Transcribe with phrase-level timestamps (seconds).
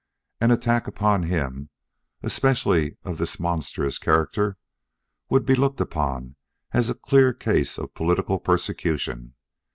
[0.39, 1.69] An attack upon him,
[2.23, 4.57] especially of this monstrous character,
[5.29, 6.37] would be looked upon
[6.71, 9.35] as a clear case of political persecution.